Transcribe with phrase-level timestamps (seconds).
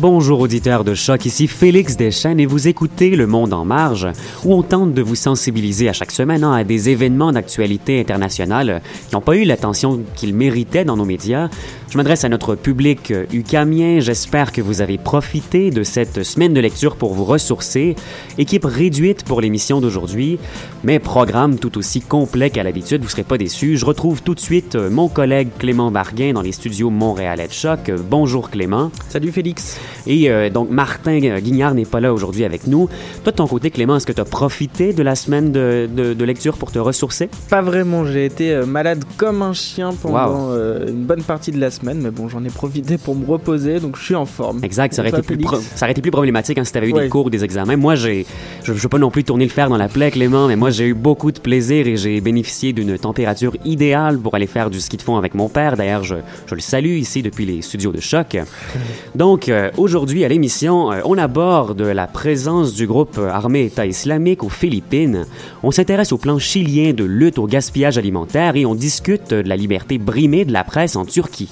[0.00, 4.06] Bonjour auditeurs de choc, ici Félix Deschênes et vous écoutez Le Monde en marge,
[4.44, 8.80] où on tente de vous sensibiliser à chaque semaine hein, à des événements d'actualité internationale
[9.08, 11.48] qui n'ont pas eu l'attention qu'ils méritaient dans nos médias.
[11.90, 16.60] Je m'adresse à notre public ucamien, j'espère que vous avez profité de cette semaine de
[16.60, 17.96] lecture pour vous ressourcer.
[18.36, 20.38] Équipe réduite pour l'émission d'aujourd'hui,
[20.84, 23.78] mais programme tout aussi complet qu'à l'habitude, vous ne serez pas déçus.
[23.78, 27.90] Je retrouve tout de suite mon collègue Clément Barguin dans les studios Montréalais de Choc.
[28.10, 28.90] Bonjour Clément.
[29.08, 29.80] Salut Félix.
[30.08, 32.88] Et euh, donc, Martin Guignard n'est pas là aujourd'hui avec nous.
[33.22, 36.14] Toi, de ton côté, Clément, est-ce que tu as profité de la semaine de, de,
[36.14, 37.28] de, lecture pour te ressourcer?
[37.50, 38.06] Pas vraiment.
[38.06, 40.52] J'ai été euh, malade comme un chien pendant wow.
[40.52, 43.80] euh, une bonne partie de la semaine, mais bon, j'en ai profité pour me reposer,
[43.80, 44.60] donc je suis en forme.
[44.62, 44.92] Exact.
[44.94, 45.44] Ça aurait, été plus,
[45.74, 47.04] ça aurait été plus problématique hein, si tu avais eu ouais.
[47.04, 47.76] des cours ou des examens.
[47.76, 48.26] Moi, j'ai,
[48.64, 50.70] je ne veux pas non plus tourner le fer dans la plaie, Clément, mais moi,
[50.70, 54.80] j'ai eu beaucoup de plaisir et j'ai bénéficié d'une température idéale pour aller faire du
[54.80, 55.76] ski de fond avec mon père.
[55.76, 56.16] D'ailleurs, je,
[56.46, 58.36] je le salue ici depuis les studios de choc.
[59.14, 64.42] Donc, euh, aujourd'hui, à l'émission, euh, on aborde la présence du groupe armé État islamique
[64.42, 65.26] aux Philippines.
[65.62, 69.56] On s'intéresse au plan chilien de lutte au gaspillage alimentaire et on discute de la
[69.56, 71.50] liberté brimée de la presse en Turquie.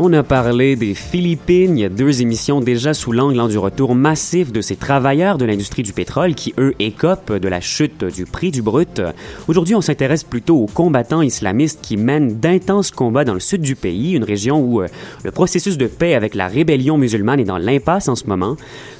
[0.00, 1.76] On a parlé des Philippines.
[1.76, 5.44] Il y a deux émissions déjà sous l'angle du retour massif de ces travailleurs de
[5.44, 9.02] l'industrie du pétrole qui, eux, écopent de la chute du prix du brut.
[9.48, 13.74] Aujourd'hui, on s'intéresse plutôt aux combattants islamistes qui mènent d'intenses combats dans le sud du
[13.74, 14.82] pays, une région où
[15.24, 18.56] le processus de paix avec la rébellion musulmane est dans l'impasse en ce moment.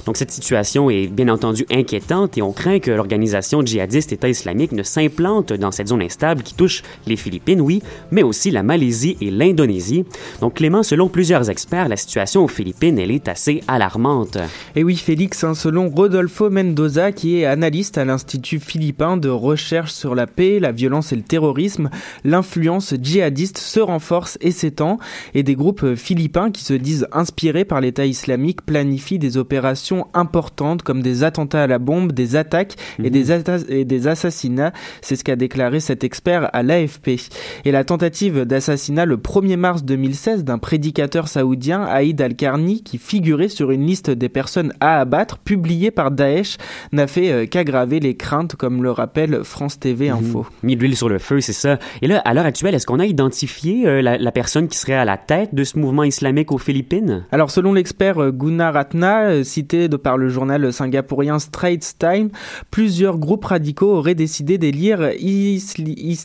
[0.08, 4.72] Donc cette situation est bien entendu inquiétante et on craint que l'organisation djihadiste État islamique
[4.72, 9.18] ne s'implante dans cette zone instable qui touche les Philippines, oui, mais aussi la Malaisie
[9.20, 10.06] et l'Indonésie.
[10.40, 14.38] Donc Clément, selon plusieurs experts, la situation aux Philippines, elle est assez alarmante.
[14.76, 19.92] Et oui, Félix, hein, selon Rodolfo Mendoza, qui est analyste à l'Institut philippin de recherche
[19.92, 21.90] sur la paix, la violence et le terrorisme,
[22.24, 24.96] l'influence djihadiste se renforce et s'étend,
[25.34, 30.08] et des groupes philippins qui se disent inspirés par l'État islamique planifient des opérations actions
[30.14, 33.10] importantes comme des attentats à la bombe, des attaques et, Mhm.
[33.10, 34.72] des atta- et des assassinats.
[35.00, 37.16] C'est ce qu'a déclaré cet expert à l'AFP.
[37.64, 43.48] Et la tentative d'assassinat le 1er mars 2016 d'un prédicateur saoudien, Aïd Al-Karni, qui figurait
[43.48, 46.56] sur une liste des personnes à abattre, publiée par Daesh,
[46.92, 50.46] n'a fait euh, qu'aggraver les craintes, comme le rappelle France TV Info.
[50.62, 51.78] Mis de l'huile sur le feu, c'est ça.
[52.02, 54.94] Et là, à l'heure actuelle, est-ce qu'on a identifié euh, la, la personne qui serait
[54.94, 57.24] à la tête de ce mouvement islamique aux Philippines?
[57.32, 62.30] Alors selon l'expert euh, Gunnar Ratna, euh, cité de par le journal singapourien Straits Time,
[62.70, 66.18] plusieurs groupes radicaux auraient décidé d'élire Isnilson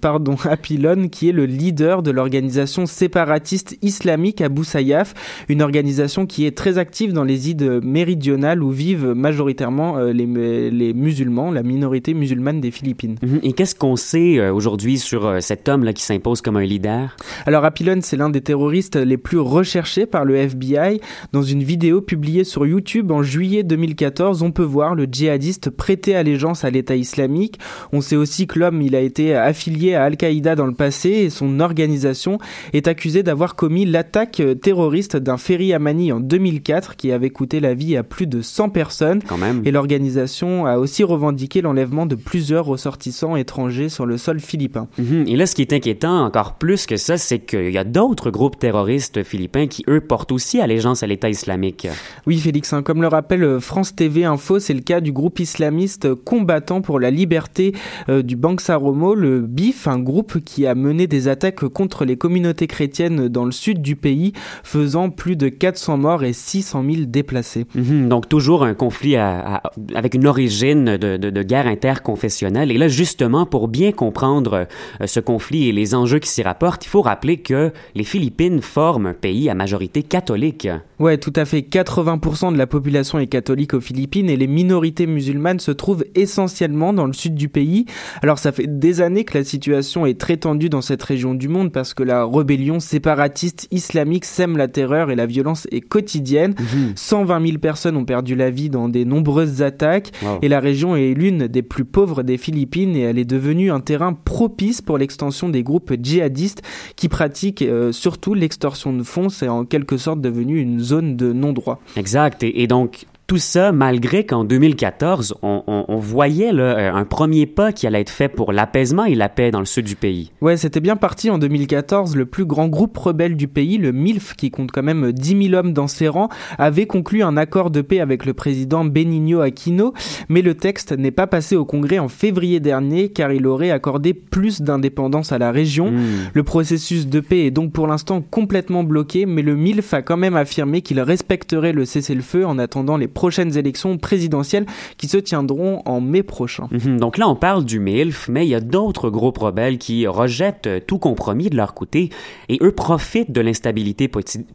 [0.00, 5.14] pardon, Apilon, qui est le leader de l'organisation séparatiste islamique Abu Sayyaf,
[5.48, 10.70] une organisation qui est très active dans les îles méridionales où vivent majoritairement euh, les,
[10.70, 13.16] les musulmans, la minorité musulmane des Philippines.
[13.22, 13.40] Mhm.
[13.42, 17.16] Et qu'est-ce qu'on sait euh, aujourd'hui sur euh, cet homme-là qui s'impose comme un leader?
[17.46, 21.00] Alors Apilon, c'est l'un des terroristes les plus recherchés par le FBI.
[21.32, 26.16] Dans une vidéo publiée sur YouTube en juillet 2014, on peut voir le djihadiste prêter
[26.16, 27.58] allégeance à l'État islamique.
[27.92, 31.30] On sait aussi que l'homme, il a été affilié à Al-Qaïda dans le passé et
[31.30, 32.38] son organisation
[32.72, 37.60] est accusée d'avoir commis l'attaque terroriste d'un ferry à Manille en 2004 qui avait coûté
[37.60, 39.22] la vie à plus de 100 personnes.
[39.28, 39.62] Quand même.
[39.64, 44.88] Et l'organisation a aussi revendiqué l'enlèvement de plusieurs ressortissants étrangers sur le sol philippin.
[44.98, 45.24] Mhm.
[45.28, 48.30] Et là, ce qui est inquiétant encore plus que ça, c'est qu'il y a d'autres
[48.30, 51.88] groupes terroristes philippins qui, eux, portent aussi allégeance à l'État islamique.
[52.26, 55.40] Oui, Félix, hein, comme le rappelle euh, France TV Info, c'est le cas du groupe
[55.40, 57.72] islamiste combattant pour la liberté
[58.08, 62.68] euh, du Bangsaromo, le BIF, un groupe qui a mené des attaques contre les communautés
[62.68, 64.32] chrétiennes dans le sud du pays,
[64.62, 67.66] faisant plus de 400 morts et 600 000 déplacés.
[67.74, 68.08] Mhm.
[68.08, 69.62] Donc, toujours un conflit à- à-
[69.94, 72.70] avec une origine de, de- de guerre interconfessionnelle.
[72.70, 74.66] Et là, justement, pour bien comprendre
[75.00, 78.60] euh, ce conflit et les enjeux qui s'y rapportent, il faut rappeler que les Philippines
[78.62, 80.68] forment un pays à majorité catholique.
[81.00, 81.62] Ouais, tout à fait.
[81.62, 86.92] 80% de la population est catholique aux Philippines et les minorités musulmanes se trouvent essentiellement
[86.92, 87.86] dans le sud du pays.
[88.22, 91.48] Alors ça fait des années que la situation est très tendue dans cette région du
[91.48, 96.54] monde parce que la rébellion séparatiste islamique sème la terreur et la violence est quotidienne.
[96.96, 100.38] 120 000 personnes ont perdu la vie dans des nombreuses attaques Wow.
[100.42, 103.80] et la région est l'une des plus pauvres des Philippines et elle est devenue un
[103.80, 106.62] terrain propice pour l'extension des groupes djihadistes
[106.96, 109.28] qui pratiquent euh, surtout l'extorsion de fonds.
[109.28, 111.80] C'est en quelque sorte devenu une zone de non-droit.
[112.02, 112.42] Exact.
[112.42, 117.46] Et, donc, tout ça, malgré qu'en 2014, on, on- on voyait là, euh, un premier
[117.46, 120.30] pas qui allait être fait pour l'apaisement et la paix dans le sud du pays.
[120.40, 122.14] Ouais, c'était bien parti en 2014.
[122.16, 125.54] Le plus grand groupe rebelle du pays, le MILF, qui compte quand même 10 000
[125.54, 126.28] hommes dans ses rangs,
[126.58, 129.94] avait conclu un accord de paix avec le président Benigno Aquino,
[130.28, 134.12] mais le texte n'est pas passé au Congrès en février dernier car il aurait accordé
[134.14, 135.90] plus d'indépendance à la région.
[135.90, 136.00] Hmm.
[136.34, 140.16] Le processus de paix est donc pour l'instant complètement bloqué, mais le MILF a quand
[140.16, 144.66] même affirmé qu'il respecterait le cessez-le-feu en attendant les prochaines élections présidentielles
[144.96, 146.68] qui se tiendront en mai prochain.
[146.70, 146.98] Mhm.
[146.98, 150.86] Donc là, on parle du MILF, mais il y a d'autres groupes rebelles qui rejettent
[150.86, 152.10] tout compromis de leur côté
[152.48, 154.10] et eux profitent de l'instabilité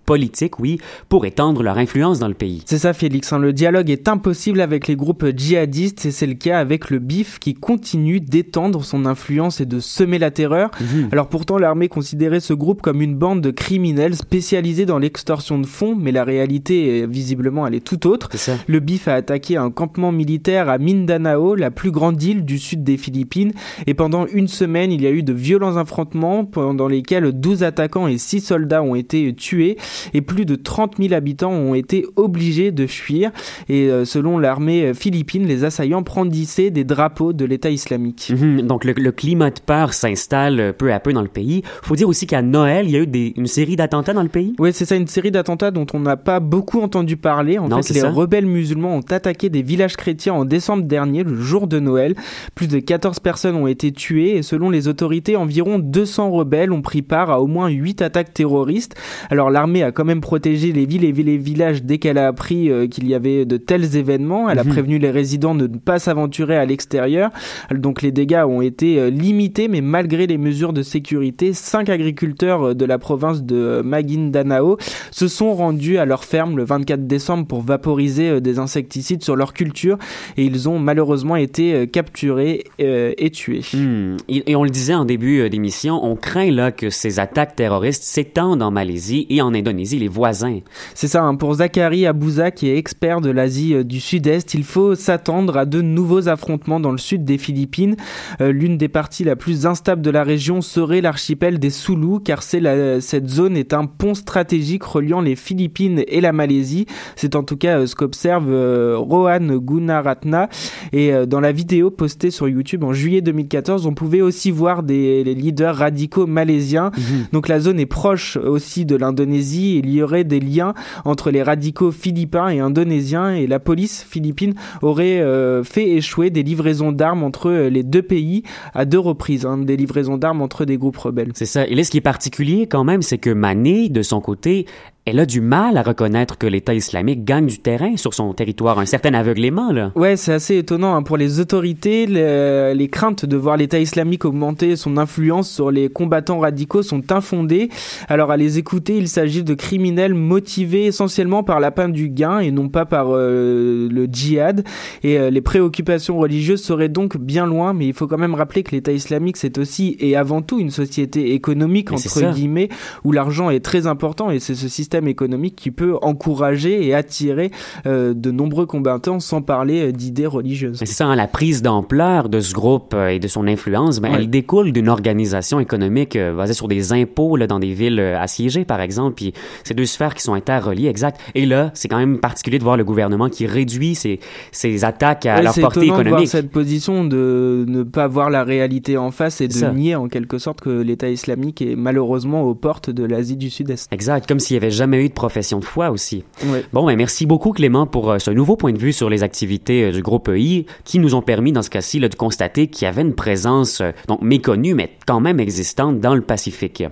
[0.06, 2.64] politique, oui, pour étendre leur influence dans le pays.
[2.66, 3.40] C'est ça Félix, hein.
[3.40, 7.40] le dialogue est impossible avec les groupes djihadistes et c'est le cas avec le BIF
[7.40, 10.72] qui continue d'étendre son influence et de semer la terreur.
[11.12, 15.66] Alors pourtant l'armée considérait ce groupe comme une bande de criminels spécialisés dans l'extorsion de
[15.66, 18.30] fonds, mais la réalité visiblement elle est tout autre.
[18.48, 18.58] Ça.
[18.68, 22.84] Le BIF a attaqué un campement militaire à Mindanao, la plus grande île du sud
[22.84, 23.52] des Philippines,
[23.86, 28.08] et pendant une semaine, il y a eu de violents affrontements pendant lesquels 12 attaquants
[28.08, 29.78] et 6 soldats ont été tués,
[30.14, 33.32] et plus de 30 000 habitants ont été obligés de fuir.
[33.70, 38.32] Et euh, selon l'armée philippine, les assaillants brandissaient des drapeaux de l'État islamique.
[38.34, 38.62] Mhm.
[38.62, 41.64] Donc le, le climat de peur s'installe euh, peu à peu dans le pays.
[41.82, 44.30] Faut dire aussi qu'à Noël, il y a eu des- une série d'attentats dans le
[44.30, 44.54] pays?
[44.60, 47.58] Ouais, c'est ça, une série d'attentats dont on n'a pas beaucoup entendu parler.
[47.58, 48.10] En Non, fait, les ça.
[48.12, 52.16] rebelles musulmans ont attaqué des villages chrétiens en décembre dernier, le jour de Noël.
[52.56, 56.82] Plus de 14 personnes ont été tuées et selon les autorités, environ 200 rebelles ont
[56.82, 58.96] pris part à au moins 8 attaques terroristes.
[59.30, 62.70] Alors l'armée a quand même protégé les villes et les villages dès qu'elle a appris
[62.70, 64.50] euh, qu'il y avait de tels événements.
[64.50, 64.70] Elle a Mhm.
[64.72, 67.32] prévenu les résidents de ne pas s'aventurer à l'extérieur.
[67.72, 72.70] Donc les dégâts ont été euh, limités, mais malgré les mesures de sécurité, cinq agriculteurs
[72.70, 74.78] euh, de la province de Maguindanao
[75.12, 79.36] se sont rendus à leur ferme le 24 décembre pour vaporiser utilisaient des insecticides sur
[79.36, 79.98] leur culture
[80.38, 83.62] et ils ont malheureusement été capturés et tués.
[83.74, 84.18] Hmm.
[84.28, 88.62] Et, on le disait en début d'émission, on craint là que ces attaques terroristes s'étendent
[88.62, 90.60] en Malaisie et en Indonésie, les voisins.
[90.94, 91.36] C'est ça, hein.
[91.36, 95.82] pour Zachary Abouza, qui est expert de l'Asie du Sud-Est, il faut s'attendre à de
[95.82, 97.96] nouveaux affrontements dans le sud des Philippines.
[98.40, 103.30] L'une des parties la plus instable de la région serait l'archipel des Sulu, car cette
[103.30, 106.86] zone est un pont stratégique reliant les Philippines et la Malaisie.
[107.16, 110.50] C'est en tout cas euh, ce qu'observe euh, Rohan Gunaratna.
[110.94, 114.84] Et euh, dans la vidéo postée sur YouTube en juillet 2014, on pouvait aussi voir
[114.84, 116.92] des leaders radicaux malaisiens.
[116.98, 117.28] Mhm.
[117.34, 119.80] Donc la zone est proche aussi de l'Indonésie.
[119.80, 120.74] Il y aurait des liens
[121.06, 125.24] entre les radicaux philippins et indonésiens et la police philippine aurait
[125.64, 128.44] fait échouer des livraisons d'armes entre les deux pays
[128.74, 131.32] à deux reprises, hein, des livraisons d'armes entre des groupes rebelles.
[131.36, 131.68] C'est ça.
[131.68, 134.66] Et là, ce qui est particulier quand même, c'est que Mané, de son côté,
[135.08, 138.78] elle a du mal à reconnaître que l'État islamique gagne du terrain sur son territoire,
[138.78, 139.94] un certain aveuglément, là.
[139.96, 140.96] Ouais, c'est assez étonnant.
[140.96, 141.02] Hein.
[141.02, 146.40] Pour les autorités, les, craintes de voir l'État islamique augmenter son influence sur les combattants
[146.40, 147.70] radicaux sont infondées.
[148.10, 152.40] Alors, à les écouter, il s'agit de criminels motivés essentiellement par la peine du gain
[152.40, 154.66] et non pas par euh, le djihad.
[155.04, 158.64] Et euh, les préoccupations religieuses seraient donc bien loin, mais il faut quand même rappeler
[158.64, 162.68] que l'État islamique, c'est aussi et avant tout une société économique, entre guillemets,
[163.06, 167.52] où l'argent est très important et c'est ce système économique qui peut encourager et attirer
[167.86, 170.78] euh, de nombreux combattants sans parler euh, d'idées religieuses.
[170.80, 174.14] C'est ça, hein, la prise d'ampleur de ce groupe euh, et de son influence, ben,
[174.16, 178.82] elle découle d'une organisation économique basée sur des impôts là, dans des villes assiégées, par
[178.82, 181.20] exemple, puis ces deux sphères qui sont interreliées, exact.
[181.36, 184.20] Et là, c'est quand même particulier de voir le gouvernement qui réduit ses,
[184.52, 186.06] ses attaques à leur portée économique.
[186.06, 189.96] De voir cette position de ne pas voir la réalité en face et de nier
[189.96, 193.92] en quelque sorte que l'État islamique est malheureusement aux portes de l'Asie du Sud-Est.
[193.92, 196.24] Exact, comme s'il y avait jamais jamais eu de profession de foi aussi.
[196.72, 199.84] Bon, ben, merci beaucoup Clément pour euh, ce nouveau point de vue sur les activités
[199.84, 202.88] euh, du groupe EI qui nous ont permis dans ce cas-ci de constater qu'il y
[202.88, 206.84] avait une présence euh, donc méconnue mais quand même existante dans le Pacifique.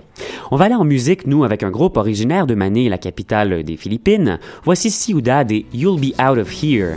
[0.50, 3.76] On va aller en musique nous avec un groupe originaire de Manille, la capitale des
[3.76, 4.38] Philippines.
[4.64, 6.96] Voici Ciudad et You'll Be Out of Here.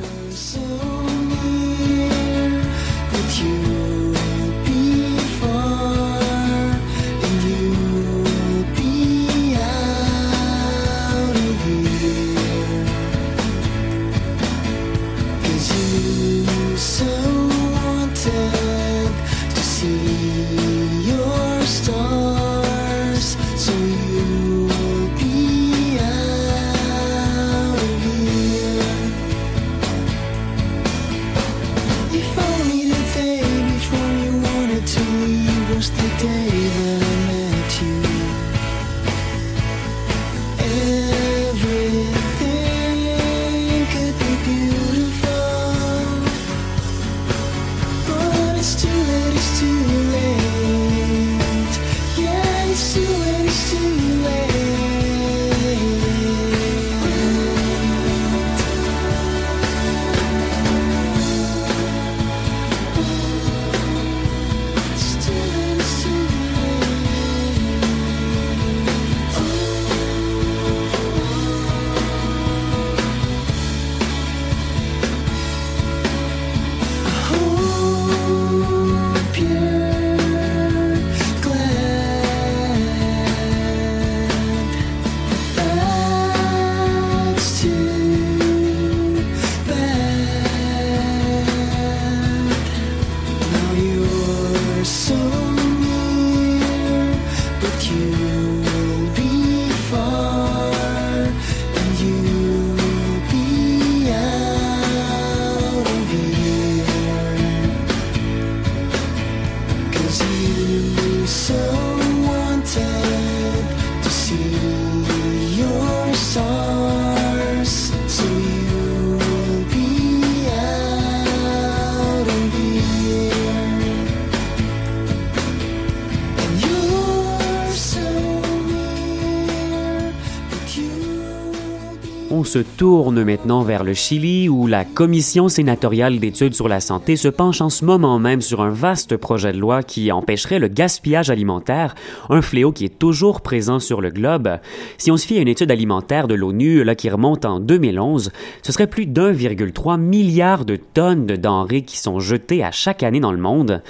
[132.49, 137.27] Se tourne maintenant vers le Chili où la Commission sénatoriale d'études sur la santé se
[137.27, 141.29] penche en ce moment même sur un vaste projet de loi qui empêcherait le gaspillage
[141.29, 141.93] alimentaire,
[142.27, 144.57] un fléau qui est toujours présent sur le globe.
[144.97, 148.31] Si on se fie à une étude alimentaire de l'ONU qui remonte en 2011,
[148.63, 153.19] ce serait plus d'1,3 milliard de tonnes de denrées qui sont jetées à chaque année
[153.19, 153.83] dans le monde.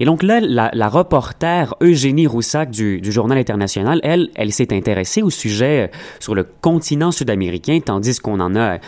[0.00, 5.22] Et donc là, la, reporter Eugénie Roussac du, du Journal international, elle, elle s'est intéressée
[5.22, 5.90] au sujet
[6.20, 8.78] sur le continent sud-américain, tandis qu'on en a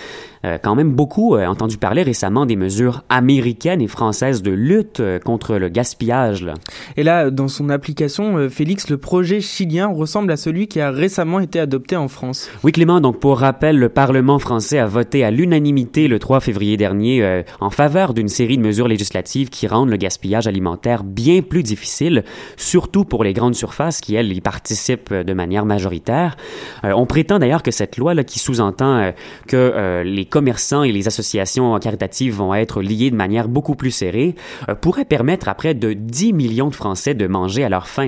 [0.45, 4.99] euh, quand même beaucoup euh, entendu parler récemment des mesures américaines et françaises de lutte
[4.99, 6.43] euh, contre le gaspillage.
[6.43, 6.55] Là.
[6.97, 11.39] Et là, dans son application, Félix, le projet chilien ressemble à celui qui a récemment
[11.39, 12.51] été adopté en France.
[12.65, 16.77] Oui, Clément, donc pour rappel, le Parlement français a voté à l'unanimité le 3 février
[16.77, 21.43] dernier euh, en faveur d'une série de mesures législatives qui rendent le gaspillage alimentaire bien
[21.43, 22.25] plus difficile,
[22.57, 26.37] surtout pour les grandes surfaces qui, elles, y participent de manière majoritaire.
[26.85, 29.13] Euh, on prétend d'ailleurs que cette loi, là, qui sous-entend euh,
[29.47, 33.91] que euh, les commerçants et les associations caritatives vont être liés de manière beaucoup plus
[33.91, 34.35] serrée,
[34.69, 38.05] euh, pourrait permettre à près de 10 millions de Français de manger à leur faim.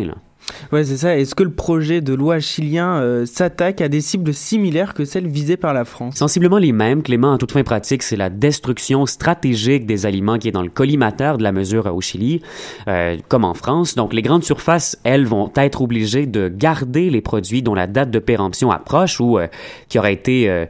[0.72, 1.16] Ouais, c'est ça.
[1.16, 5.26] Est-ce que le projet de loi chilien euh, s'attaque à des cibles similaires que celles
[5.26, 6.16] visées par la France?
[6.16, 10.48] Sensiblement les mêmes, Clément, en toute fin pratique, c'est la destruction stratégique des aliments qui
[10.48, 12.42] est dans le collimateur de la mesure au Chili,
[12.88, 13.94] euh, comme en France.
[13.94, 18.10] Donc les grandes surfaces, elles, vont être obligées de garder les produits dont la date
[18.10, 19.46] de péremption approche ou euh,
[19.88, 20.66] qui auraient été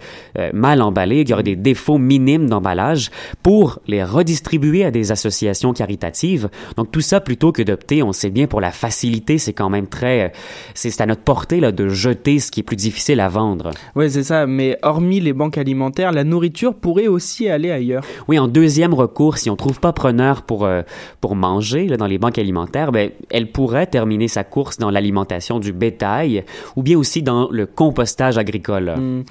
[0.53, 3.11] mal emballés, qui auraient des défauts minimes d'emballage,
[3.43, 6.49] pour les redistribuer à des associations caritatives.
[6.77, 9.87] Donc tout ça, plutôt que d'opter, on sait bien, pour la facilité, c'est quand même
[9.87, 10.23] très...
[10.25, 10.29] euh,
[10.75, 13.71] C'est à notre portée là, de jeter ce qui est plus difficile à vendre.
[13.95, 14.47] Ouais, c'est ça.
[14.47, 18.03] Mais hormis les banques alimentaires, la nourriture pourrait aussi aller ailleurs.
[18.29, 20.83] Oui, en deuxième recours, si on trouve pas preneur pour, euh,
[21.21, 25.59] pour manger là, dans les banques alimentaires, ben, elle pourrait terminer sa course dans l'alimentation
[25.59, 26.45] du bétail
[26.77, 28.95] ou bien aussi dans le compostage agricole.
[28.97, 29.23] Hmm.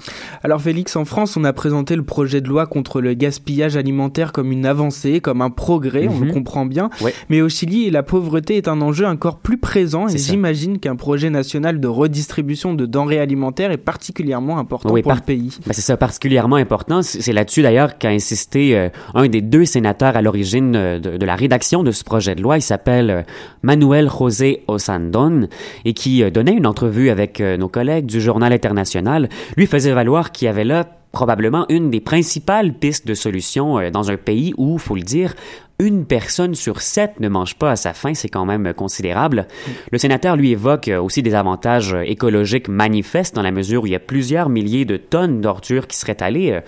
[0.42, 4.32] Alors Félix, en France, on a présenté le projet de loi contre le gaspillage alimentaire
[4.32, 6.26] comme une avancée, comme un progrès, on Mhm.
[6.26, 6.90] le comprend bien.
[7.00, 7.14] Ouais.
[7.28, 10.16] Mais au Chili, la pauvreté est un enjeu encore plus présent et.
[10.30, 15.18] J'imagine qu'un projet national de redistribution de denrées alimentaires est particulièrement important Oui, pour par-
[15.18, 15.56] le pays.
[15.66, 17.02] Ben, c'est ça, particulièrement important.
[17.02, 21.26] C'est là-dessus d'ailleurs qu'a insisté euh, un des deux sénateurs à l'origine euh, de, de
[21.26, 22.58] la rédaction de ce projet de loi.
[22.58, 23.22] Il s'appelle euh,
[23.62, 25.48] Manuel José Osandon
[25.84, 29.28] et qui euh, donnait une entrevue avec nos collègues du Journal international.
[29.56, 34.10] Lui faisait valoir qu'il y avait là probablement une des principales pistes de solution dans
[34.10, 35.34] un pays où, faut le dire,
[35.78, 39.46] une personne sur sept ne mange pas à sa faim, c'est quand même considérable.
[39.92, 43.96] Le sénateur lui évoque aussi des avantages écologiques manifestes dans la mesure où il y
[43.96, 46.60] a plusieurs milliers de tonnes d'ordures qui seraient allées,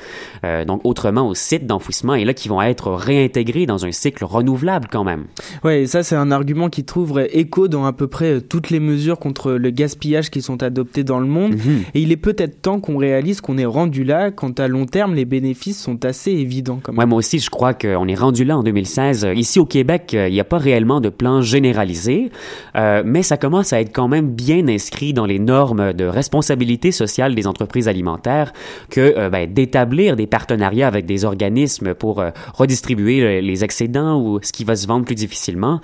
[0.44, 4.24] euh, donc autrement au site d'enfouissement, et là qui vont être réintégrées dans un cycle
[4.24, 5.24] renouvelable quand même.
[5.68, 8.80] Et ça c'est un argument qui trouve écho dans à peu près euh, toutes les
[8.80, 11.52] mesures contre le gaspillage qui sont adoptées dans le monde.
[11.52, 11.84] Mhm.
[11.94, 15.14] Et il est peut-être temps qu'on réalise qu'on est rendu là quand à long terme
[15.14, 16.98] les bénéfices sont assez évidents quand même.
[16.98, 18.98] Ouais, moi aussi, je crois qu'on est rendu là en 2016.
[18.99, 22.31] Euh, Ici au Québec, euh, il n'y a pas réellement de plan généralisé,
[22.76, 26.91] euh, mais ça commence à être quand même bien inscrit dans les normes de responsabilité
[26.91, 28.52] sociale des entreprises alimentaires
[28.91, 34.21] que euh, ben, d'établir des partenariats avec des organismes pour euh, redistribuer le- les excédents
[34.21, 35.80] ou ce qui va se vendre plus difficilement.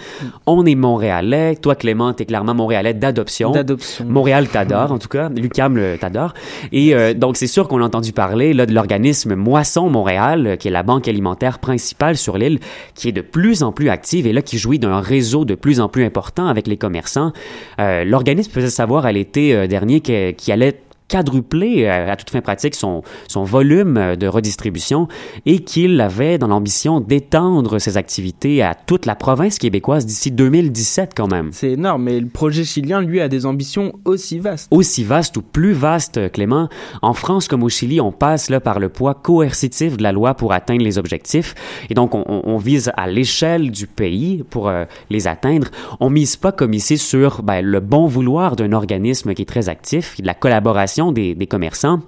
[0.46, 1.54] On est montréalais.
[1.56, 3.52] Toi, Clément, t'es clairement montréalais d'adoption.
[3.52, 4.04] D'adoption.
[4.06, 5.28] Montréal t'adore, en tout cas.
[5.28, 6.34] Lucam t'adore.
[6.72, 10.70] Et donc, c'est sûr qu'on a entendu parler là, de l'organisme Moisson Montréal, qui est
[10.70, 12.58] la banque alimentaire principale sur l'île,
[12.94, 15.80] qui est de plus en plus active et là, qui jouit d'un réseau de plus
[15.80, 17.32] en plus important avec les commerçants.
[17.80, 20.80] Euh, L'organisme faisait savoir à l'été euh, dernier qu'il allait
[21.18, 25.06] quadrupler euh, à toute fin pratique son, son volume euh, de redistribution
[25.46, 31.12] et qu'il avait dans l'ambition d'étendre ses activités à toute la province québécoise d'ici 2017
[31.16, 31.50] quand même.
[31.52, 34.66] C'est énorme, mais le projet chilien, lui, a des ambitions aussi vastes.
[34.72, 36.68] aussi vaste ou plus vaste, Clément.
[37.00, 40.34] En France comme au Chili, on passe là par le poids coercitif de la loi
[40.34, 41.54] pour atteindre les objectifs.
[41.90, 45.68] Et donc, on, on- on vise à l'échelle du pays pour euh, les atteindre.
[46.00, 49.68] On mise pas comme ici sur ben, le bon vouloir d'un organisme qui est très
[49.68, 52.00] actif, de la collaboration des, commerçants.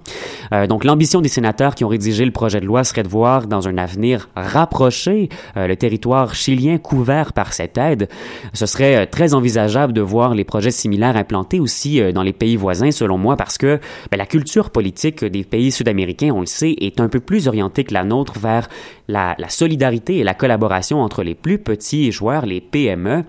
[0.53, 3.47] Euh, donc, l'ambition des sénateurs qui ont rédigé le projet de loi serait de voir
[3.47, 8.09] dans un avenir rapproché euh, le territoire chilien couvert par cette aide.
[8.53, 12.55] Ce serait euh, très envisageable de voir les projets similaires implantés aussi dans les pays
[12.55, 13.79] voisins, selon moi, parce que
[14.11, 17.83] ben, la culture politique des pays sud-américains, on le sait, est un peu plus orientée
[17.83, 18.69] que la nôtre vers
[19.07, 23.23] la, la solidarité et la collaboration entre les plus petits joueurs, les PME.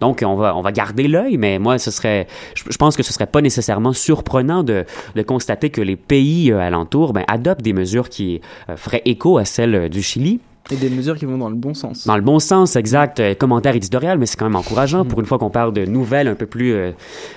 [0.00, 3.02] Donc, on va, on va garder l'œil, mais moi, ce serait, je, je pense que
[3.02, 7.62] ce serait pas nécessairement surprenant de, de constater que les pays euh, alentours ben, adoptent
[7.62, 10.40] des mesures qui euh, feraient écho à celles euh, du Chili.
[10.70, 12.06] Et des mesures qui vont dans le bon sens.
[12.06, 13.18] Dans le bon sens, exact.
[13.20, 16.28] Euh, commentaire éditorial, mais c'est quand même encourageant pour une fois qu'on parle de nouvelles
[16.28, 16.92] un peu plus euh,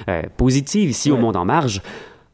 [0.10, 1.17] euh, positives ici au.
[1.17, 1.81] Monde en Marge.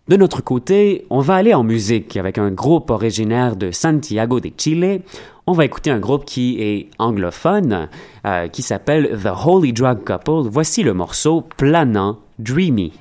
[0.07, 4.51] De notre côté, on va aller en musique avec un groupe originaire de Santiago de
[4.57, 5.01] Chile.
[5.51, 7.89] On va écouter un groupe qui est anglophone,
[8.25, 10.47] euh, qui s'appelle The Holy Drug Couple.
[10.49, 12.93] Voici le morceau Planant Dreamy.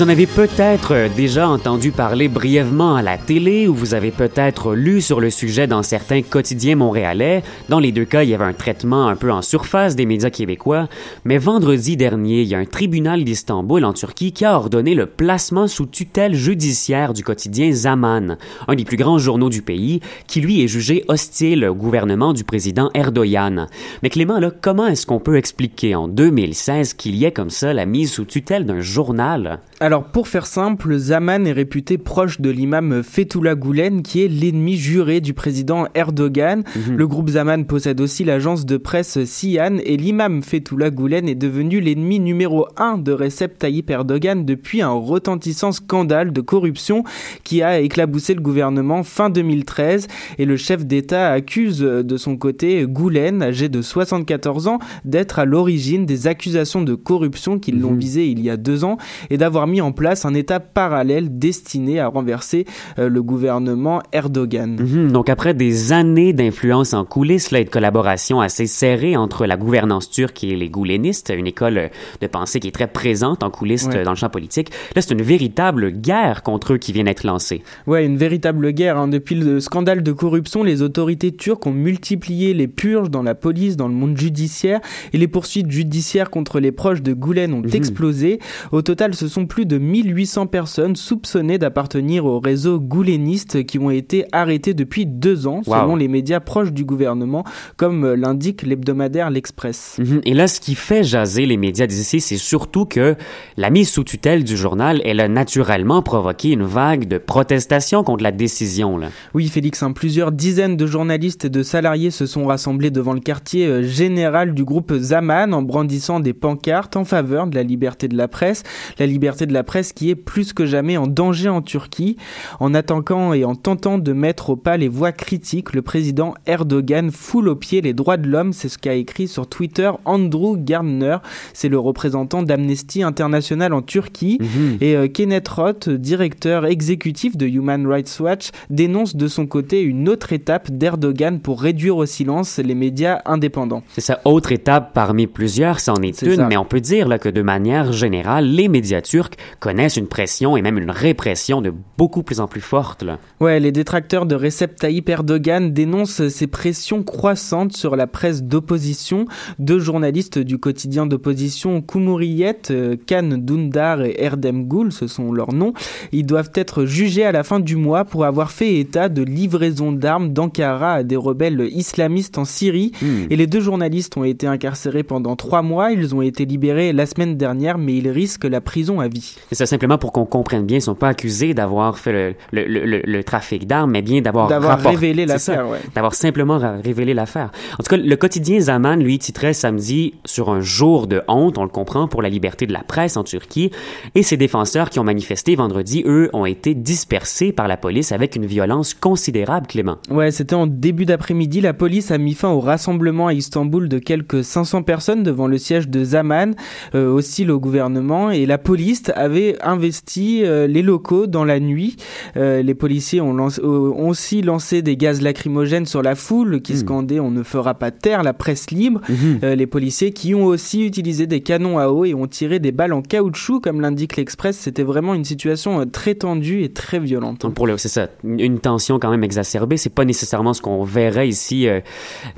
[0.00, 4.10] Vous en avez peut-être euh, déjà entendu parler brièvement à la télé ou vous avez
[4.10, 7.42] peut-être lu sur le sujet dans certains quotidiens montréalais.
[7.68, 10.30] Dans les deux cas, il y avait un traitement un peu en surface des médias
[10.30, 10.88] québécois.
[11.26, 15.04] Mais vendredi dernier, il y a un tribunal d'Istanbul en Turquie qui a ordonné le
[15.04, 20.40] placement sous tutelle judiciaire du quotidien Zaman, un des plus grands journaux du pays, qui
[20.40, 23.66] lui est jugé hostile au gouvernement du président Erdogan.
[24.02, 27.74] Mais Clément, là, comment est-ce qu'on peut expliquer en 2016 qu'il y ait comme ça
[27.74, 29.60] la mise sous tutelle d'un journal?
[29.98, 35.20] Pour faire simple, Zaman est réputé proche de l'imam Fethullah Gulen qui est l'ennemi juré
[35.20, 36.62] du président Erdogan.
[36.76, 36.96] Mhm.
[36.96, 41.80] Le groupe Zaman possède aussi l'agence de presse Sian et l'imam Fethullah Gulen est devenu
[41.80, 47.02] l'ennemi numéro un de Recep Tayyip Erdogan depuis un retentissant scandale de corruption
[47.42, 50.06] qui a éclaboussé le gouvernement fin 2013
[50.38, 55.44] et le chef d'État accuse de son côté Gulen, âgé de 74 ans, d'être à
[55.44, 57.98] l'origine des accusations de corruption qui l'ont mhm.
[57.98, 58.96] visé il y a deux ans
[59.30, 62.66] et d'avoir mis en place un État parallèle destiné à renverser
[62.98, 64.76] euh, le gouvernement Erdogan.
[64.80, 65.12] Mhm.
[65.12, 69.56] donc après des années d'influence en coulisses, là, et de collaboration assez serrée entre la
[69.56, 71.90] gouvernance turque et les goulénistes, une école
[72.20, 75.22] de pensée qui est très présente en coulisses dans le champ politique, là c'est une
[75.22, 77.62] véritable guerre contre eux qui vient d'être lancée.
[77.86, 78.98] Ouais, une véritable guerre.
[78.98, 79.08] Hein.
[79.08, 83.76] Depuis le scandale de corruption, les autorités turques ont multiplié les purges dans la police,
[83.76, 84.80] dans le monde judiciaire,
[85.12, 87.74] et les poursuites judiciaires contre les proches de Goulen ont mhm.
[87.74, 88.40] explosé.
[88.72, 93.90] Au total, ce sont plus de 1800 personnes soupçonnées d'appartenir au réseau gouléniste qui ont
[93.90, 97.44] été arrêtées depuis deux ans, selon les médias proches du gouvernement,
[97.76, 99.96] comme l'indique l'hebdomadaire L'Express.
[99.98, 100.20] Mhm.
[100.24, 103.16] Et là, ce qui fait jaser les médias d'ici, c'est surtout que
[103.56, 108.22] la mise sous tutelle du journal, elle a naturellement provoqué une vague de protestations contre
[108.22, 108.96] la décision.
[108.96, 109.08] Là.
[109.34, 113.20] Oui, Félix, hein, plusieurs dizaines de journalistes et de salariés se sont rassemblés devant le
[113.20, 118.08] quartier euh, général du groupe Zaman en brandissant des pancartes en faveur de la liberté
[118.08, 118.62] de la presse,
[118.98, 122.16] la liberté de de la presse qui est plus que jamais en danger en Turquie.
[122.58, 127.10] En attaquant et en tentant de mettre au pas les voix critiques, le président Erdogan
[127.10, 128.52] foule au pied les droits de l'homme.
[128.52, 131.18] C'est ce qu'a écrit sur Twitter Andrew Gardner.
[131.52, 134.38] C'est le représentant d'Amnesty International en Turquie.
[134.40, 134.78] Mhm.
[134.80, 140.08] Et euh, Kenneth Roth, directeur exécutif de Human Rights Watch, dénonce de son côté une
[140.08, 143.82] autre étape d'Erdogan pour réduire au silence les médias indépendants.
[143.92, 147.28] C'est sa autre étape parmi plusieurs, c'en est, une, mais on peut dire là, que
[147.28, 152.22] de manière générale, les médias turcs connaissent une pression et même une répression de beaucoup
[152.22, 153.02] plus en plus forte.
[153.02, 153.18] Là.
[153.40, 159.26] Ouais, les détracteurs de Recep Tayyip Erdogan dénoncent ces pressions croissantes sur la presse d'opposition.
[159.58, 165.52] Deux journalistes du quotidien d'opposition, Cumhuriyet, euh, Kan Dundar et Erdem Gül, ce sont leurs
[165.52, 165.72] noms,
[166.12, 169.92] ils doivent être jugés à la fin du mois pour avoir fait état de livraison
[169.92, 172.92] d'armes d'Ankara à des rebelles islamistes en Syrie.
[173.02, 173.26] Hmm.
[173.30, 175.92] Et les deux journalistes ont été incarcérés pendant trois mois.
[175.92, 179.29] Ils ont été libérés la semaine dernière, mais ils risquent la prison à vie.
[179.48, 183.02] C'est ça, simplement pour qu'on comprenne bien, ils sont pas accusés d'avoir fait le, le,
[183.04, 185.78] le, trafic d'armes, mais bien d'avoir D'avoir révélé l'affaire, ouais.
[185.94, 187.50] D'avoir simplement révélé l'affaire.
[187.74, 191.64] En tout cas, le quotidien Zaman, lui, titrait samedi sur un jour de honte, on
[191.64, 193.70] le comprend, pour la liberté de la presse en Turquie,
[194.14, 198.36] et ses défenseurs qui ont manifesté vendredi, eux, ont été dispersés par la police avec
[198.36, 199.98] une violence considérable, Clément.
[200.10, 203.98] Ouais, c'était en début d'après-midi, la police a mis fin au rassemblement à Istanbul de
[203.98, 206.54] quelques 500 personnes devant le siège de Zaman,
[206.94, 211.96] euh, aussi le gouvernement, et la police avait investi euh, les locaux dans la nuit.
[212.36, 216.72] Euh, les policiers ont, euh, ont, aussi lancé des gaz lacrymogènes sur la foule qui
[216.72, 216.76] hmm.
[216.76, 219.00] scandait on ne fera pas taire la presse libre.
[219.08, 219.44] Hmm.
[219.44, 222.92] les policiers qui ont aussi utilisé des canons à eau et ont tiré des balles
[222.92, 224.56] en caoutchouc comme l'indique l'Express.
[224.56, 227.46] C'était vraiment une situation très tendue et très violente.
[227.54, 229.76] Pour le, c'est ça, une tension quand même exacerbée.
[229.76, 231.66] C'est pas nécessairement ce qu'on verrait ici.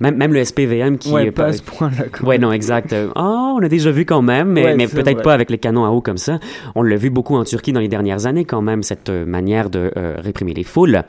[0.01, 2.05] même, même le SPVM qui ouais, pas à ce point-là.
[2.23, 2.95] Ouais, non, exact.
[3.15, 5.91] oh, on a déjà vu quand même, mais, mais peut-être pas avec les canons à
[5.91, 6.39] eau comme ça.
[6.75, 9.71] On l'a vu beaucoup en Turquie dans les dernières années quand même, cette euh, manière
[9.71, 10.91] de euh, réprimer les foules.
[10.91, 11.05] Là,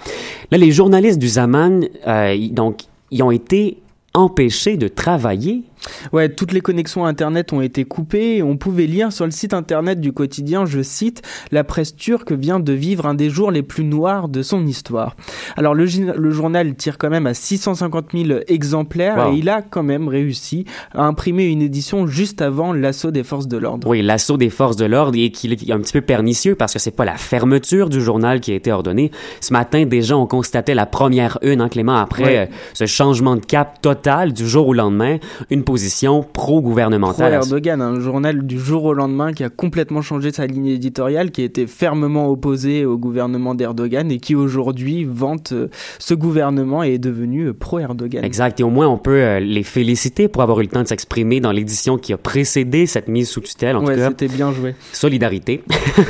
[0.51, 3.77] les journalistes du Zaman, euh, donc, ils ont été
[4.13, 5.63] empêchés de travailler
[6.11, 9.99] Ouais, toutes les connexions Internet ont été coupées on pouvait lire sur le site Internet
[9.99, 13.83] du quotidien, je cite, La presse turque vient de vivre un des jours les plus
[13.83, 15.15] noirs de son histoire.
[15.57, 19.83] Alors le, le journal tire quand même à 650 000 exemplaires et il a quand
[19.83, 23.87] même réussi à imprimer une édition juste avant l'assaut des forces de l'ordre.
[23.87, 26.79] Oui, l'assaut des forces de l'ordre et qu'il est un petit peu pernicieux parce que
[26.79, 29.11] c'est pas la fermeture du journal qui a été ordonnée.
[29.41, 33.45] Ce matin, déjà, on constatait la première une, hein, Clément, après euh, ce changement de
[33.45, 35.17] cap total du jour au lendemain.
[35.49, 37.31] Une position pro-gouvernementale.
[37.31, 41.41] Pro-Erdogan, un journal du jour au lendemain qui a complètement changé sa ligne éditoriale, qui
[41.41, 46.97] était fermement opposé au gouvernement d'Erdogan et qui aujourd'hui vante euh, ce gouvernement et est
[46.99, 48.23] devenu euh, pro-Erdogan.
[48.23, 48.59] Exact.
[48.59, 51.39] Et au moins, on peut euh, les féliciter pour avoir eu le temps de s'exprimer
[51.39, 53.75] dans l'édition qui a précédé cette mise sous tutelle.
[53.75, 54.75] En ouais, tout cas, c'était bien joué.
[54.91, 55.63] Solidarité.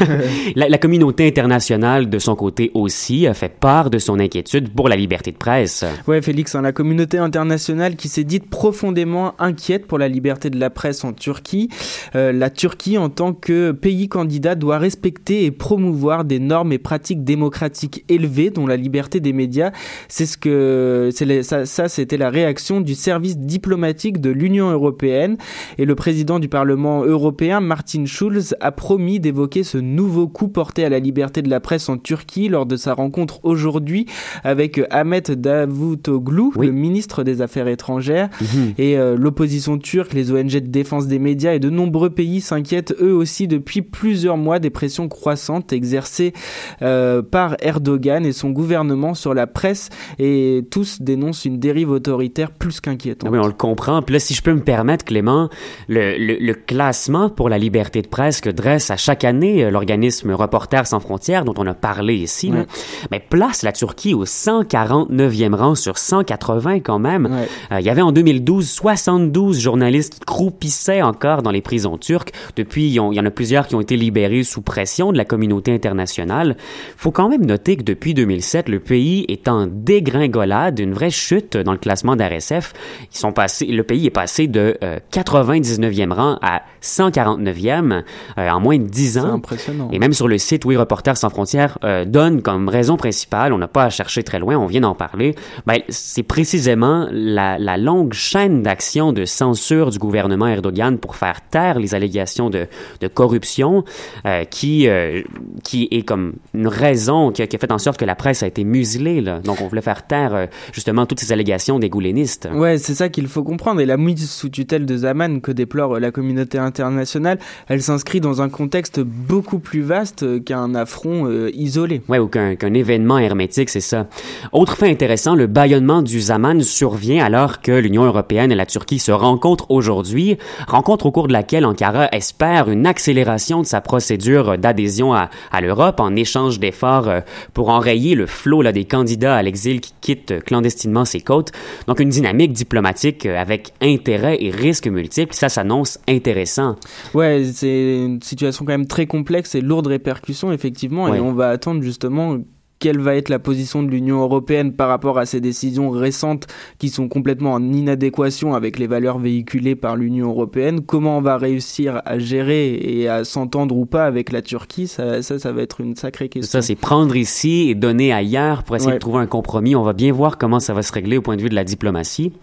[0.58, 4.89] la, la communauté internationale, de son côté aussi, a fait part de son inquiétude pour
[4.89, 5.86] la liberté de presse.
[6.06, 9.53] Ouais, Félix, hein, la communauté internationale qui s'est dite profondément inquiète
[9.88, 11.70] pour la liberté de la presse en Turquie.
[12.16, 16.78] Euh, la Turquie, en tant que pays candidat, doit respecter et promouvoir des normes et
[16.78, 19.72] pratiques démocratiques élevées, dont la liberté des médias.
[20.08, 21.10] C'est ce que,
[21.44, 25.38] ça, ça c'était la réaction du service diplomatique de l'Union européenne.
[25.78, 30.86] Et le président du Parlement européen, Martin Schulz, a promis d'évoquer ce nouveau coup porté
[30.86, 34.06] à la liberté de la presse en Turquie lors de sa rencontre aujourd'hui
[34.44, 36.68] avec Ahmet Davutoglu, Oui.
[36.68, 38.30] le ministre des Affaires étrangères.
[38.42, 38.74] Mhm.
[38.78, 39.42] Et euh, l'opposition
[39.82, 43.82] turque, les ONG de défense des médias et de nombreux pays s'inquiètent eux aussi depuis
[43.82, 46.34] plusieurs mois des pressions croissantes exercées
[46.82, 52.51] euh, par Erdogan et son gouvernement sur la presse et tous dénoncent une dérive autoritaire
[52.51, 53.29] plus qu'inquiétante.
[53.29, 54.01] Ah oui, on le comprend.
[54.01, 55.49] Puis là, si je peux me permettre, Clément,
[55.88, 59.71] le, le, le classement pour la liberté de presse que dresse à chaque année euh,
[59.71, 62.65] l'organisme Reporters sans frontières, dont on a parlé ici, là,
[63.12, 67.25] ben, place la Turquie au 149e rang sur 180 quand même.
[67.25, 67.47] Ouais.
[67.71, 72.32] Euh, il y avait en 2012 72 journalistes qui croupissaient encore dans les prisons turques.
[72.56, 75.74] Depuis, il y en- a plusieurs qui ont été libérés sous pression de la communauté
[75.74, 76.56] internationale.
[76.98, 81.56] faut quand même noter que depuis 2007, le pays est en dégringolade, une vraie chute
[81.58, 82.74] dans le classement d'RSF.
[83.13, 88.04] Ils sont passés, le pays est passé de euh, 99e rang à 149e
[88.38, 89.34] euh, en moins de 10 C'est ans.
[89.36, 89.89] impressionnant.
[89.91, 93.58] Et même sur le site Oui Reporters sans frontières euh, donne comme raison principale, on
[93.58, 97.78] n'a pas à chercher très loin, on vient d'en parler, ben, c'est précisément la, la
[97.78, 102.67] longue chaîne d'actions de censure du gouvernement Erdogan pour faire taire les allégations de,
[102.99, 103.84] de corruption
[104.26, 105.21] euh, qui, euh,
[105.63, 108.43] qui est comme une raison qui a, qui a fait en sorte que la presse
[108.43, 109.21] a été muselée.
[109.21, 109.39] Là.
[109.39, 112.47] Donc on voulait faire taire euh, justement toutes ces allégations des goulénistes.
[112.54, 113.82] Ouais, c'est ça qu'il faut comprendre.
[113.82, 118.41] Et la mise sous tutelle de Zaman que déplore la communauté internationale, elle s'inscrit dans
[118.41, 122.02] un contexte beaucoup plus vaste qu'un affront euh, isolé.
[122.08, 124.08] Ouais, ou qu'un qu'un événement hermétique, c'est ça.
[124.52, 128.99] Autre fait intéressant, le bâillonnement du Zaman survient alors que l'Union européenne et la Turquie
[129.04, 130.38] se rencontrent aujourd'hui,
[130.68, 135.62] rencontre au cours de laquelle Ankara espère une accélération de sa procédure d'adhésion à, à
[135.62, 137.20] l'Europe en échange d'efforts euh,
[137.54, 141.52] pour enrayer le flot là, des candidats à l'exil qui quittent clandestinement ses côtes.
[141.88, 146.76] Donc une dynamique diplomatique euh, avec intérêt et risques multiples, ça s'annonce intéressant.
[147.13, 151.06] Ouais, c'est une situation quand même très complexe et lourde de répercussions, effectivement.
[151.06, 151.18] Ouais.
[151.18, 152.38] Et on va attendre justement
[152.84, 156.48] quelle va être la position de l'Union européenne par rapport à ces décisions récentes
[156.80, 160.82] qui sont complètement en inadéquation avec les valeurs véhiculées par l'Union européenne?
[160.82, 164.88] Comment on va réussir à gérer et à s'entendre ou pas avec la Turquie?
[164.88, 166.52] Ça, ça, ça va être une sacrée question.
[166.60, 168.96] Ça, c'est prendre ici et donner ailleurs pour essayer Ouais.
[168.96, 169.78] de trouver un compromis.
[169.78, 171.63] On va bien voir comment ça va se régler au point de vue de la
[171.63, 172.34] diplomatie.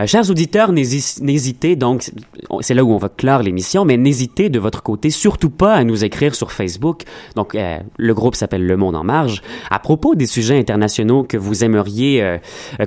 [0.00, 2.10] Euh, chers auditeurs, n'hési- n'hésitez donc,
[2.60, 5.84] c'est là où on va clore l'émission, mais n'hésitez de votre côté surtout pas à
[5.84, 7.02] nous écrire sur Facebook.
[7.36, 9.42] Donc, euh, le groupe s'appelle Le Monde en Marge.
[9.70, 12.38] À propos des sujets internationaux que vous aimeriez euh,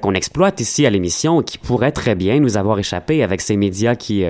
[0.02, 3.96] qu'on exploite ici à l'émission, qui pourraient très bien nous avoir échappé avec ces médias
[3.96, 4.24] qui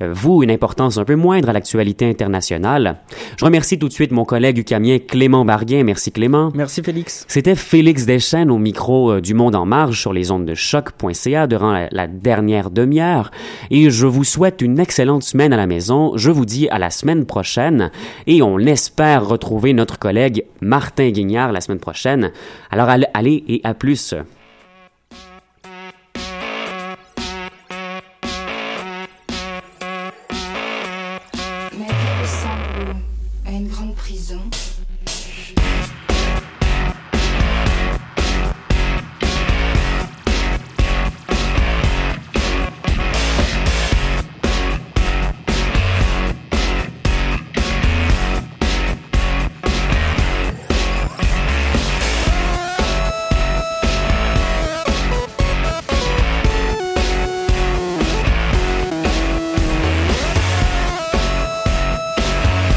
[0.00, 2.96] vouent une importance un peu moindre à l'actualité internationale.
[3.38, 5.82] Je remercie tout de suite mon collègue ucamien Clément Barguin.
[5.84, 6.50] Merci Clément.
[6.54, 7.24] Merci Félix.
[7.28, 11.72] C'était Félix Deschênes au micro du Monde en Marge sur les ondes de choc.ca durant
[11.72, 13.30] la, la dernière demi-heure.
[13.70, 16.16] Et je vous souhaite une excellente semaine à la maison.
[16.16, 17.92] Je vous dis à la semaine prochaine
[18.26, 22.32] et on espère retrouver notre collègue Martin Guignard la semaine prochaine.
[22.72, 24.16] Alors allez, et à plus.